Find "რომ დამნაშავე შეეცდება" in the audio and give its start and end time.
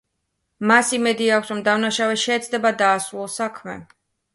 1.55-2.77